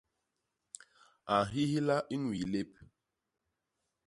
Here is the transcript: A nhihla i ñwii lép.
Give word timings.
A 1.33 1.35
nhihla 1.51 1.97
i 2.13 2.15
ñwii 2.21 2.45
lép. 2.51 2.71